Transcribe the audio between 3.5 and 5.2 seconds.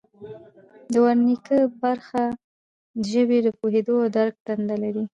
پوهیدو او درک دنده لري